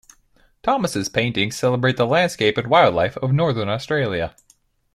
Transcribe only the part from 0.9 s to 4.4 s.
paintings celebrate the landscape and wildlife of Northern Australia.